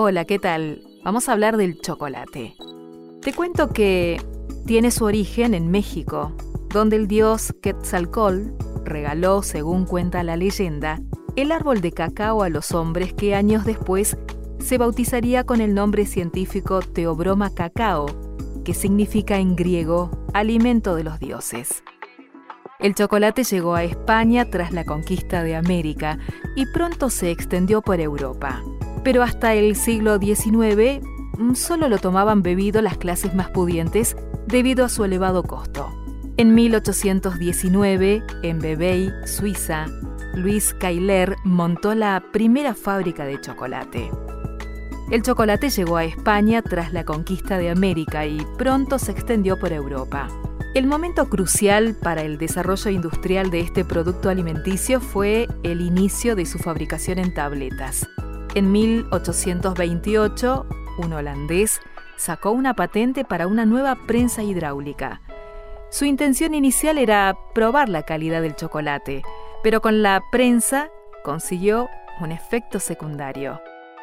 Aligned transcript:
Hola, 0.00 0.24
¿qué 0.26 0.38
tal? 0.38 0.80
Vamos 1.02 1.28
a 1.28 1.32
hablar 1.32 1.56
del 1.56 1.80
chocolate. 1.80 2.54
Te 3.20 3.32
cuento 3.32 3.70
que 3.70 4.22
tiene 4.64 4.92
su 4.92 5.04
origen 5.04 5.54
en 5.54 5.72
México, 5.72 6.30
donde 6.72 6.94
el 6.94 7.08
dios 7.08 7.52
Quetzalcoatl 7.60 8.52
regaló, 8.84 9.42
según 9.42 9.86
cuenta 9.86 10.22
la 10.22 10.36
leyenda, 10.36 11.00
el 11.34 11.50
árbol 11.50 11.80
de 11.80 11.90
cacao 11.90 12.44
a 12.44 12.48
los 12.48 12.70
hombres 12.70 13.12
que 13.12 13.34
años 13.34 13.64
después 13.64 14.16
se 14.60 14.78
bautizaría 14.78 15.42
con 15.42 15.60
el 15.60 15.74
nombre 15.74 16.06
científico 16.06 16.78
Teobroma 16.78 17.52
cacao, 17.52 18.06
que 18.64 18.74
significa 18.74 19.38
en 19.38 19.56
griego 19.56 20.12
alimento 20.32 20.94
de 20.94 21.02
los 21.02 21.18
dioses. 21.18 21.82
El 22.78 22.94
chocolate 22.94 23.42
llegó 23.42 23.74
a 23.74 23.82
España 23.82 24.48
tras 24.48 24.70
la 24.70 24.84
conquista 24.84 25.42
de 25.42 25.56
América 25.56 26.20
y 26.54 26.66
pronto 26.66 27.10
se 27.10 27.32
extendió 27.32 27.82
por 27.82 27.98
Europa. 27.98 28.62
Pero 29.08 29.22
hasta 29.22 29.54
el 29.54 29.74
siglo 29.74 30.18
XIX 30.18 31.00
mm, 31.38 31.54
solo 31.54 31.88
lo 31.88 31.96
tomaban 31.96 32.42
bebido 32.42 32.82
las 32.82 32.98
clases 32.98 33.34
más 33.34 33.48
pudientes 33.48 34.18
debido 34.46 34.84
a 34.84 34.90
su 34.90 35.02
elevado 35.02 35.42
costo. 35.44 35.88
En 36.36 36.54
1819, 36.54 38.22
en 38.42 38.58
Vevey, 38.58 39.10
Suiza, 39.24 39.86
Luis 40.34 40.74
Cailer 40.78 41.36
montó 41.42 41.94
la 41.94 42.22
primera 42.34 42.74
fábrica 42.74 43.24
de 43.24 43.40
chocolate. 43.40 44.10
El 45.10 45.22
chocolate 45.22 45.70
llegó 45.70 45.96
a 45.96 46.04
España 46.04 46.60
tras 46.60 46.92
la 46.92 47.06
conquista 47.06 47.56
de 47.56 47.70
América 47.70 48.26
y 48.26 48.46
pronto 48.58 48.98
se 48.98 49.12
extendió 49.12 49.58
por 49.58 49.72
Europa. 49.72 50.28
El 50.74 50.86
momento 50.86 51.30
crucial 51.30 51.96
para 52.02 52.20
el 52.20 52.36
desarrollo 52.36 52.90
industrial 52.90 53.50
de 53.50 53.60
este 53.60 53.86
producto 53.86 54.28
alimenticio 54.28 55.00
fue 55.00 55.48
el 55.62 55.80
inicio 55.80 56.36
de 56.36 56.44
su 56.44 56.58
fabricación 56.58 57.18
en 57.18 57.32
tabletas. 57.32 58.06
En 58.58 58.72
1828, 58.72 60.66
un 60.98 61.12
holandés 61.12 61.80
sacó 62.16 62.50
una 62.50 62.74
patente 62.74 63.24
para 63.24 63.46
una 63.46 63.64
nueva 63.64 63.94
prensa 64.08 64.42
hidráulica. 64.42 65.20
Su 65.90 66.06
intención 66.06 66.54
inicial 66.54 66.98
era 66.98 67.38
probar 67.54 67.88
la 67.88 68.02
calidad 68.02 68.42
del 68.42 68.56
chocolate, 68.56 69.22
pero 69.62 69.80
con 69.80 70.02
la 70.02 70.24
prensa 70.32 70.90
consiguió 71.22 71.88
un 72.20 72.32
efecto 72.32 72.80
secundario. 72.80 73.60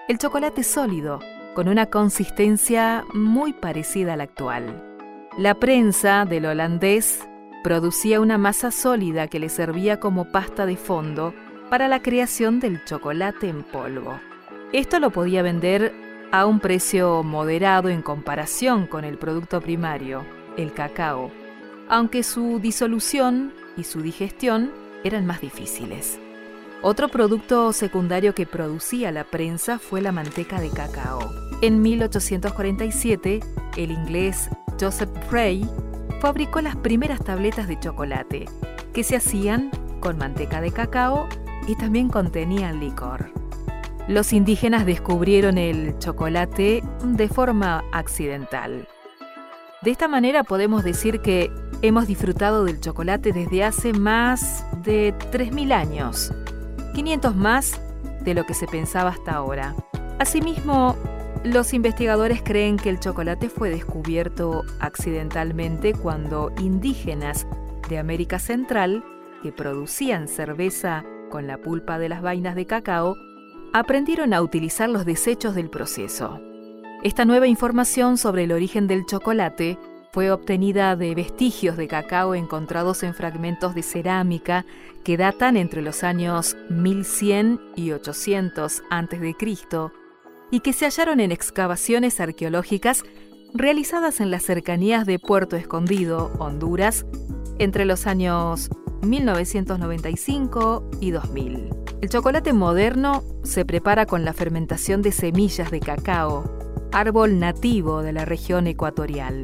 El 0.07 0.19
chocolate 0.19 0.63
sólido, 0.63 1.19
con 1.53 1.67
una 1.67 1.87
consistencia 1.87 3.03
muy 3.13 3.51
parecida 3.51 4.13
a 4.13 4.15
la 4.15 4.23
actual. 4.23 4.81
La 5.37 5.55
prensa 5.55 6.23
del 6.23 6.45
holandés 6.45 7.27
producía 7.61 8.21
una 8.21 8.37
masa 8.37 8.71
sólida 8.71 9.27
que 9.27 9.39
le 9.39 9.49
servía 9.49 9.99
como 9.99 10.31
pasta 10.31 10.65
de 10.65 10.77
fondo 10.77 11.33
para 11.69 11.89
la 11.89 12.01
creación 12.01 12.61
del 12.61 12.85
chocolate 12.85 13.49
en 13.49 13.61
polvo. 13.63 14.17
Esto 14.75 14.99
lo 14.99 15.09
podía 15.09 15.41
vender 15.41 15.93
a 16.33 16.45
un 16.45 16.59
precio 16.59 17.23
moderado 17.23 17.87
en 17.87 18.01
comparación 18.01 18.87
con 18.87 19.05
el 19.05 19.17
producto 19.17 19.61
primario, 19.61 20.25
el 20.57 20.73
cacao, 20.73 21.31
aunque 21.87 22.23
su 22.23 22.59
disolución 22.59 23.53
y 23.77 23.85
su 23.85 24.01
digestión 24.01 24.73
eran 25.05 25.25
más 25.25 25.39
difíciles. 25.39 26.19
Otro 26.81 27.07
producto 27.07 27.71
secundario 27.71 28.35
que 28.35 28.45
producía 28.45 29.13
la 29.13 29.23
prensa 29.23 29.79
fue 29.79 30.01
la 30.01 30.11
manteca 30.11 30.59
de 30.59 30.69
cacao. 30.69 31.21
En 31.61 31.81
1847, 31.81 33.39
el 33.77 33.91
inglés 33.91 34.49
Joseph 34.77 35.09
Frey 35.29 35.65
fabricó 36.19 36.59
las 36.59 36.75
primeras 36.75 37.23
tabletas 37.23 37.69
de 37.69 37.79
chocolate, 37.79 38.43
que 38.93 39.05
se 39.05 39.15
hacían 39.15 39.71
con 40.01 40.17
manteca 40.17 40.59
de 40.59 40.73
cacao 40.73 41.29
y 41.65 41.77
también 41.77 42.09
contenían 42.09 42.81
licor. 42.81 43.44
Los 44.07 44.33
indígenas 44.33 44.85
descubrieron 44.85 45.57
el 45.57 45.97
chocolate 45.97 46.83
de 47.03 47.27
forma 47.27 47.83
accidental. 47.91 48.87
De 49.81 49.89
esta 49.89 50.07
manera 50.07 50.43
podemos 50.43 50.83
decir 50.83 51.21
que 51.21 51.51
hemos 51.81 52.05
disfrutado 52.05 52.65
del 52.65 52.79
chocolate 52.79 53.31
desde 53.31 53.63
hace 53.63 53.93
más 53.93 54.63
de 54.83 55.13
3.000 55.31 55.73
años, 55.73 56.31
500 56.93 57.35
más 57.35 57.81
de 58.21 58.35
lo 58.35 58.45
que 58.45 58.53
se 58.53 58.67
pensaba 58.67 59.09
hasta 59.09 59.33
ahora. 59.33 59.73
Asimismo, 60.19 60.95
los 61.43 61.73
investigadores 61.73 62.43
creen 62.43 62.77
que 62.77 62.89
el 62.89 62.99
chocolate 62.99 63.49
fue 63.49 63.71
descubierto 63.71 64.63
accidentalmente 64.79 65.93
cuando 65.93 66.51
indígenas 66.59 67.47
de 67.89 67.97
América 67.97 68.37
Central, 68.37 69.03
que 69.41 69.51
producían 69.51 70.27
cerveza 70.27 71.03
con 71.31 71.47
la 71.47 71.57
pulpa 71.57 71.97
de 71.97 72.09
las 72.09 72.21
vainas 72.21 72.55
de 72.55 72.65
cacao, 72.65 73.15
aprendieron 73.77 74.33
a 74.33 74.41
utilizar 74.41 74.87
los 74.87 75.03
desechos 75.03 75.53
del 75.53 75.69
proceso. 75.69 76.39
Esta 77.03 77.25
nueva 77.25 77.47
información 77.47 78.17
sobre 78.17 78.45
el 78.45 78.53
origen 78.53 78.87
del 78.87 79.05
chocolate 79.05 79.77
fue 80.13 80.31
obtenida 80.31 80.95
de 80.95 81.13
vestigios 81.13 81.75
de 81.75 81.89
cacao 81.89 82.35
encontrados 82.35 83.03
en 83.03 83.13
fragmentos 83.13 83.75
de 83.75 83.83
cerámica 83.83 84.65
que 85.03 85.17
datan 85.17 85.57
entre 85.57 85.81
los 85.81 86.05
años 86.05 86.55
1100 86.69 87.59
y 87.75 87.91
800 87.91 88.81
a.C. 88.89 89.35
y 90.51 90.59
que 90.61 90.71
se 90.71 90.85
hallaron 90.85 91.19
en 91.19 91.33
excavaciones 91.33 92.21
arqueológicas 92.21 93.03
realizadas 93.53 94.21
en 94.21 94.31
las 94.31 94.43
cercanías 94.43 95.05
de 95.05 95.19
Puerto 95.19 95.57
Escondido, 95.57 96.31
Honduras, 96.39 97.05
entre 97.59 97.83
los 97.83 98.07
años 98.07 98.69
1995 99.01 100.89
y 100.99 101.11
2000. 101.11 101.69
El 102.01 102.09
chocolate 102.09 102.53
moderno 102.53 103.23
se 103.43 103.65
prepara 103.65 104.05
con 104.05 104.25
la 104.25 104.33
fermentación 104.33 105.01
de 105.01 105.11
semillas 105.11 105.71
de 105.71 105.79
cacao, 105.79 106.43
árbol 106.91 107.39
nativo 107.39 108.01
de 108.01 108.13
la 108.13 108.25
región 108.25 108.67
ecuatorial. 108.67 109.43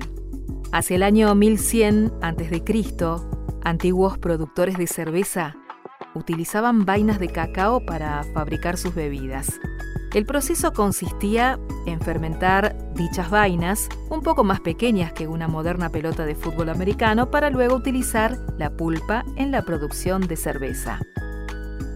Hacia 0.71 0.95
el 0.95 1.03
año 1.03 1.33
1100 1.35 2.13
a.C., 2.21 2.63
antiguos 3.63 4.17
productores 4.17 4.77
de 4.77 4.87
cerveza 4.87 5.55
utilizaban 6.15 6.85
vainas 6.85 7.19
de 7.19 7.29
cacao 7.29 7.85
para 7.85 8.23
fabricar 8.33 8.77
sus 8.77 8.93
bebidas. 8.95 9.59
El 10.13 10.25
proceso 10.25 10.73
consistía 10.73 11.57
en 11.85 12.01
fermentar 12.01 12.75
dichas 12.95 13.29
vainas, 13.29 13.87
un 14.09 14.21
poco 14.21 14.43
más 14.43 14.59
pequeñas 14.59 15.13
que 15.13 15.27
una 15.27 15.47
moderna 15.47 15.89
pelota 15.89 16.25
de 16.25 16.35
fútbol 16.35 16.67
americano, 16.67 17.31
para 17.31 17.49
luego 17.49 17.75
utilizar 17.75 18.37
la 18.57 18.71
pulpa 18.71 19.23
en 19.37 19.51
la 19.51 19.61
producción 19.61 20.27
de 20.27 20.35
cerveza. 20.35 20.99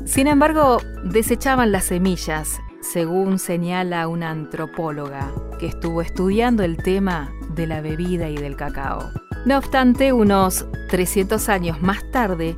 Sin 0.05 0.27
embargo, 0.27 0.77
desechaban 1.03 1.73
las 1.73 1.85
semillas, 1.85 2.61
según 2.81 3.37
señala 3.37 4.07
una 4.07 4.29
antropóloga 4.29 5.33
que 5.59 5.67
estuvo 5.67 6.01
estudiando 6.01 6.63
el 6.63 6.77
tema 6.77 7.33
de 7.49 7.67
la 7.67 7.81
bebida 7.81 8.29
y 8.29 8.37
del 8.37 8.55
cacao. 8.55 9.09
No 9.45 9.57
obstante, 9.57 10.13
unos 10.13 10.65
300 10.89 11.49
años 11.49 11.81
más 11.81 12.09
tarde, 12.11 12.57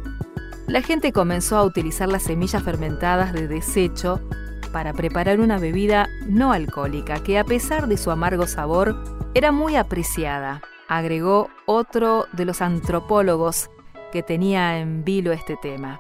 la 0.68 0.82
gente 0.82 1.12
comenzó 1.12 1.58
a 1.58 1.64
utilizar 1.64 2.10
las 2.10 2.24
semillas 2.24 2.62
fermentadas 2.62 3.34
de 3.34 3.48
desecho 3.48 4.22
para 4.68 4.94
preparar 4.94 5.40
una 5.40 5.58
bebida 5.58 6.08
no 6.28 6.52
alcohólica 6.52 7.22
que 7.24 7.40
a 7.40 7.44
pesar 7.44 7.88
de 7.88 7.98
su 7.98 8.12
amargo 8.12 8.48
sabor 8.48 9.04
era 9.34 9.52
muy 9.52 9.76
apreciada, 9.76 10.62
agregó 10.88 11.50
otro 11.66 12.26
de 12.34 12.46
los 12.46 12.62
antropólogos 12.62 13.70
que 14.12 14.24
tenía 14.24 14.80
en 14.80 15.04
vilo 15.04 15.32
este 15.32 15.58
tema. 15.58 16.00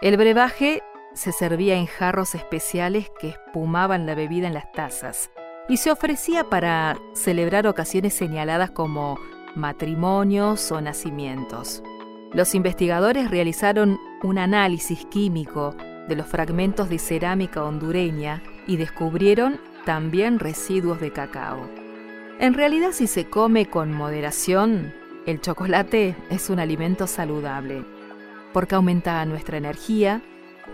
El 0.00 0.16
brebaje 0.16 0.82
se 1.14 1.32
servía 1.32 1.76
en 1.76 1.86
jarros 1.86 2.34
especiales 2.34 3.10
que 3.20 3.30
espumaban 3.30 4.06
la 4.06 4.14
bebida 4.14 4.46
en 4.48 4.54
las 4.54 4.70
tazas 4.72 5.30
y 5.68 5.76
se 5.76 5.90
ofrecía 5.90 6.44
para 6.44 6.98
celebrar 7.14 7.66
ocasiones 7.66 8.14
señaladas 8.14 8.70
como 8.70 9.18
matrimonios 9.54 10.70
o 10.72 10.80
nacimientos. 10.80 11.82
Los 12.32 12.54
investigadores 12.54 13.30
realizaron 13.30 13.98
un 14.22 14.38
análisis 14.38 15.06
químico 15.06 15.76
de 16.08 16.16
los 16.16 16.26
fragmentos 16.26 16.88
de 16.88 16.98
cerámica 16.98 17.62
hondureña 17.62 18.42
y 18.66 18.76
descubrieron 18.76 19.60
también 19.84 20.38
residuos 20.38 21.00
de 21.00 21.12
cacao. 21.12 21.68
En 22.40 22.54
realidad 22.54 22.90
si 22.92 23.06
se 23.06 23.26
come 23.26 23.66
con 23.66 23.92
moderación, 23.92 24.92
el 25.26 25.40
chocolate 25.40 26.16
es 26.30 26.50
un 26.50 26.58
alimento 26.58 27.06
saludable, 27.06 27.84
porque 28.52 28.74
aumenta 28.74 29.24
nuestra 29.24 29.56
energía 29.56 30.22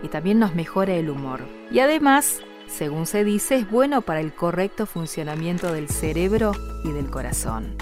y 0.03 0.07
también 0.07 0.39
nos 0.39 0.55
mejora 0.55 0.93
el 0.93 1.09
humor. 1.09 1.41
Y 1.71 1.79
además 1.79 2.41
según 2.71 3.05
se 3.05 3.23
dice, 3.23 3.57
es 3.57 3.69
bueno 3.69 4.01
para 4.01 4.21
el 4.21 4.33
correcto 4.33 4.85
funcionamiento 4.85 5.73
del 5.73 5.89
cerebro 5.89 6.53
y 6.83 6.91
del 6.91 7.09
corazón. 7.09 7.75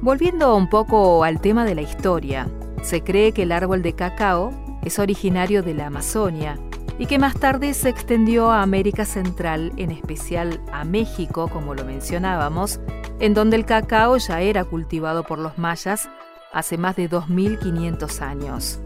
Volviendo 0.00 0.54
un 0.54 0.68
poco 0.68 1.24
al 1.24 1.40
tema 1.40 1.64
de 1.64 1.74
la 1.74 1.82
historia, 1.82 2.48
se 2.82 3.02
cree 3.02 3.32
que 3.32 3.42
el 3.42 3.52
árbol 3.52 3.82
de 3.82 3.94
cacao 3.94 4.52
es 4.86 5.00
originario 5.00 5.64
de 5.64 5.74
la 5.74 5.88
Amazonia 5.88 6.58
y 6.96 7.06
que 7.06 7.18
más 7.18 7.34
tarde 7.34 7.74
se 7.74 7.88
extendió 7.88 8.52
a 8.52 8.62
América 8.62 9.04
Central, 9.04 9.72
en 9.76 9.90
especial 9.90 10.60
a 10.72 10.84
México, 10.84 11.48
como 11.48 11.74
lo 11.74 11.84
mencionábamos, 11.84 12.78
en 13.18 13.34
donde 13.34 13.56
el 13.56 13.66
cacao 13.66 14.16
ya 14.16 14.40
era 14.40 14.64
cultivado 14.64 15.24
por 15.24 15.38
los 15.38 15.58
mayas 15.58 16.08
hace 16.52 16.78
más 16.78 16.94
de 16.94 17.08
2500 17.08 18.22
años. 18.22 18.78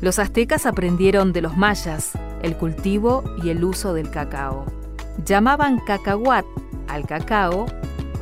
Los 0.00 0.18
aztecas 0.18 0.64
aprendieron 0.64 1.34
de 1.34 1.42
los 1.42 1.56
mayas 1.56 2.12
el 2.42 2.56
cultivo 2.56 3.22
y 3.42 3.50
el 3.50 3.64
uso 3.64 3.92
del 3.92 4.10
cacao. 4.10 4.64
llamaban 5.24 5.78
cacahuat 5.78 6.44
al 6.88 7.06
cacao 7.06 7.66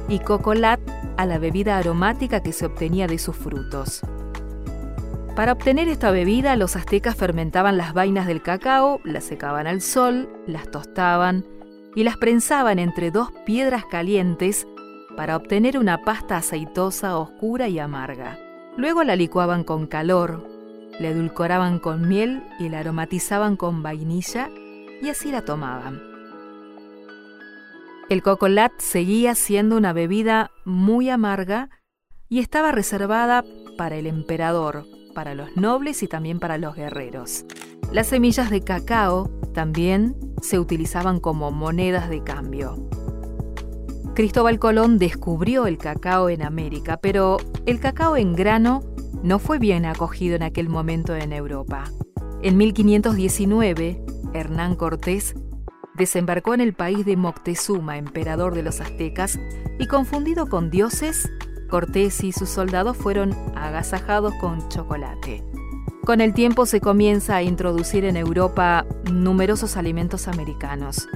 y 0.09 0.19
cocolat 0.19 0.81
a 1.17 1.25
la 1.25 1.39
bebida 1.39 1.79
aromática 1.79 2.43
que 2.43 2.53
se 2.53 2.67
obtenía 2.67 3.07
de 3.07 3.19
sus 3.19 3.37
frutos. 3.37 4.03
Para 5.35 5.53
obtener 5.53 5.89
esta 5.89 6.11
bebida, 6.11 6.57
los 6.57 6.77
aztecas 6.77 7.17
fermentaban 7.17 7.79
las 7.79 7.95
vainas 7.95 8.27
del 8.27 8.43
cacao, 8.43 9.01
las 9.03 9.25
secaban 9.25 9.67
al 9.67 9.81
sol, 9.81 10.29
las 10.47 10.71
tostaban 10.71 11.47
y 11.95 12.05
las 12.05 12.19
prensaban 12.19 12.79
entre 12.79 13.11
dos 13.11 13.31
piedras 13.47 13.87
calientes 13.87 14.67
para 15.17 15.37
obtener 15.37 15.79
una 15.79 16.03
pasta 16.03 16.37
aceitosa, 16.37 17.17
oscura 17.17 17.69
y 17.69 17.79
amarga. 17.79 18.39
Luego 18.77 19.05
la 19.05 19.17
licuaban 19.17 19.65
con 19.65 19.87
calor, 19.87 20.47
la 21.01 21.09
edulcoraban 21.09 21.79
con 21.79 22.09
miel 22.09 22.43
y 22.59 22.69
la 22.69 22.81
aromatizaban 22.81 23.57
con 23.57 23.83
vainilla 23.83 24.51
y 25.01 25.09
así 25.09 25.33
la 25.33 25.43
tomaban. 25.43 26.03
El 28.11 28.23
cocolat 28.23 28.73
seguía 28.77 29.35
siendo 29.35 29.79
una 29.79 29.95
bebida 29.95 30.51
muy 30.67 31.09
amarga 31.09 31.71
y 32.29 32.41
estaba 32.41 32.71
reservada 32.71 33.45
para 33.79 33.97
el 33.97 34.07
emperador, 34.07 34.85
para 35.13 35.35
los 35.35 35.57
nobles 35.57 36.03
y 36.03 36.09
también 36.09 36.39
para 36.39 36.59
los 36.59 36.75
guerreros. 36.75 37.45
Las 37.93 38.09
semillas 38.09 38.51
de 38.51 38.63
cacao 38.63 39.31
también 39.53 40.17
se 40.41 40.59
utilizaban 40.59 41.21
como 41.21 41.51
monedas 41.51 42.09
de 42.09 42.23
cambio. 42.23 42.89
Cristóbal 44.15 44.59
Colón 44.59 44.99
descubrió 44.99 45.67
el 45.67 45.79
cacao 45.79 46.29
en 46.29 46.43
América, 46.43 46.99
pero 46.99 47.39
el 47.65 47.81
cacao 47.81 48.17
en 48.17 48.35
grano 48.35 48.83
no 49.23 49.39
fue 49.39 49.59
bien 49.59 49.87
acogido 49.87 50.37
en 50.37 50.43
aquel 50.43 50.69
momento 50.69 51.15
en 51.15 51.33
Europa. 51.33 51.85
En 52.43 52.57
1519, 52.57 54.05
Hernán 54.35 54.75
Cortés 54.77 55.35
desembarcó 55.95 56.55
en 56.55 56.61
el 56.61 56.75
país 56.75 57.07
de 57.07 57.17
Moctezuma, 57.17 57.97
emperador 57.97 58.55
de 58.55 58.63
los 58.63 58.81
aztecas, 58.81 59.39
y 59.79 59.87
confundido 59.87 60.47
con 60.47 60.71
dioses, 60.71 61.31
Cortés 61.73 62.23
y 62.23 62.33
sus 62.33 62.51
soldados 62.51 62.99
fueron 62.99 63.35
agasajados 63.57 64.35
con 64.35 64.69
chocolate. 64.69 65.43
Con 66.05 66.21
el 66.21 66.35
tiempo 66.35 66.67
se 66.67 66.83
comienza 66.83 67.37
a 67.37 67.43
introducir 67.43 68.05
en 68.05 68.19
Europa 68.19 68.85
numerosos 69.11 69.79
alimentos 69.79 70.29
americanos. 70.29 71.09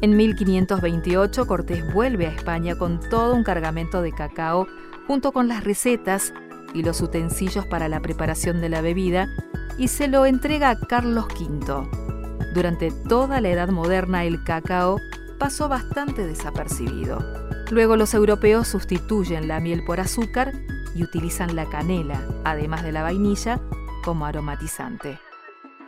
En 0.00 0.16
1528 0.16 1.46
Cortés 1.46 1.94
vuelve 1.94 2.26
a 2.26 2.30
España 2.30 2.76
con 2.76 2.98
todo 3.08 3.36
un 3.36 3.44
cargamento 3.44 4.02
de 4.02 4.10
cacao 4.10 4.66
junto 5.06 5.30
con 5.30 5.46
las 5.46 5.62
recetas 5.62 6.34
y 6.74 6.82
los 6.82 7.00
utensilios 7.00 7.64
para 7.64 7.88
la 7.88 8.00
preparación 8.00 8.60
de 8.60 8.70
la 8.70 8.80
bebida 8.80 9.28
y 9.78 9.86
se 9.86 10.08
lo 10.08 10.26
entrega 10.26 10.70
a 10.70 10.80
Carlos 10.80 11.26
V. 11.38 11.88
Durante 12.52 12.90
toda 12.90 13.40
la 13.40 13.48
Edad 13.48 13.68
Moderna 13.68 14.24
el 14.24 14.42
cacao 14.42 14.98
pasó 15.38 15.68
bastante 15.68 16.26
desapercibido. 16.26 17.43
Luego 17.70 17.96
los 17.96 18.14
europeos 18.14 18.68
sustituyen 18.68 19.48
la 19.48 19.60
miel 19.60 19.84
por 19.84 20.00
azúcar 20.00 20.52
y 20.94 21.02
utilizan 21.02 21.56
la 21.56 21.66
canela, 21.66 22.22
además 22.44 22.82
de 22.82 22.92
la 22.92 23.02
vainilla, 23.02 23.60
como 24.04 24.26
aromatizante. 24.26 25.18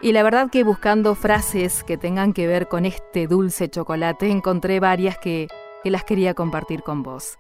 Y 0.01 0.13
la 0.13 0.23
verdad 0.23 0.51
que 0.51 0.65
buscando 0.65 1.15
frases 1.15 1.85
que 1.85 1.97
tengan 1.97 2.33
que 2.33 2.47
ver 2.47 2.69
con 2.69 2.85
este 2.85 3.27
dulce 3.27 3.69
chocolate 3.69 4.29
encontré 4.31 4.81
varias 4.81 5.19
que, 5.19 5.49
que 5.83 5.91
las 5.91 6.05
quería 6.05 6.35
compartir 6.35 6.83
con 6.83 7.03
vos. 7.03 7.39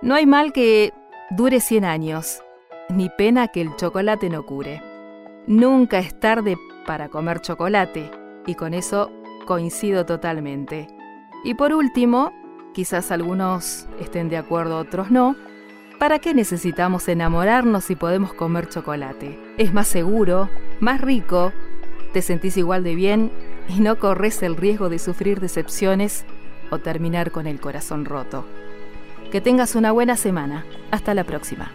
No 0.00 0.14
hay 0.14 0.26
mal 0.26 0.52
que 0.52 0.92
dure 1.30 1.60
100 1.60 1.84
años, 1.84 2.42
ni 2.88 3.10
pena 3.10 3.48
que 3.48 3.60
el 3.60 3.74
chocolate 3.76 4.30
no 4.30 4.46
cure. 4.46 4.82
Nunca 5.46 5.98
es 5.98 6.18
tarde 6.18 6.56
para 6.86 7.08
comer 7.08 7.40
chocolate, 7.40 8.10
y 8.46 8.54
con 8.54 8.74
eso 8.74 9.10
coincido 9.46 10.06
totalmente. 10.06 10.86
Y 11.44 11.54
por 11.54 11.72
último, 11.74 12.32
quizás 12.78 13.10
algunos 13.10 13.88
estén 13.98 14.28
de 14.28 14.36
acuerdo, 14.36 14.78
otros 14.78 15.10
no, 15.10 15.34
¿para 15.98 16.20
qué 16.20 16.32
necesitamos 16.32 17.08
enamorarnos 17.08 17.82
si 17.82 17.96
podemos 17.96 18.32
comer 18.32 18.68
chocolate? 18.68 19.36
Es 19.58 19.74
más 19.74 19.88
seguro, 19.88 20.48
más 20.78 21.00
rico, 21.00 21.52
te 22.12 22.22
sentís 22.22 22.56
igual 22.56 22.84
de 22.84 22.94
bien 22.94 23.32
y 23.68 23.80
no 23.80 23.98
corres 23.98 24.44
el 24.44 24.54
riesgo 24.54 24.88
de 24.90 25.00
sufrir 25.00 25.40
decepciones 25.40 26.24
o 26.70 26.78
terminar 26.78 27.32
con 27.32 27.48
el 27.48 27.58
corazón 27.58 28.04
roto. 28.04 28.46
Que 29.32 29.40
tengas 29.40 29.74
una 29.74 29.90
buena 29.90 30.14
semana. 30.14 30.64
Hasta 30.92 31.14
la 31.14 31.24
próxima. 31.24 31.72